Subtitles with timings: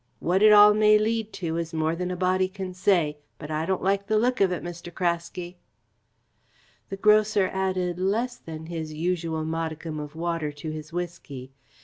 [0.19, 3.67] "What it all may lead to is more than a body can say, but I
[3.67, 4.91] don't like the look of it, Mr.
[4.91, 5.57] Craske."
[6.89, 11.51] The grocer added less than his usual modicum of water to his whisky.